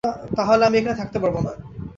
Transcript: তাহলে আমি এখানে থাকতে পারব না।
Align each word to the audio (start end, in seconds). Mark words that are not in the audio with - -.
তাহলে 0.37 0.63
আমি 0.65 0.75
এখানে 0.77 0.95
থাকতে 0.95 1.17
পারব 1.19 1.35
না। 1.37 1.51